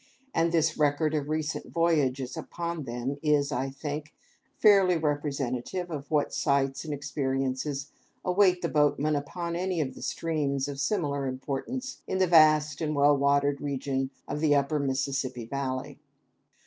[0.33, 4.15] And this record of recent voyages upon them is, I think,
[4.57, 7.91] fairly representative of what sights and experiences
[8.25, 12.95] await the boatman upon any of the streams of similar importance in the vast and
[12.95, 15.99] well watered region of the upper Mississippi valley.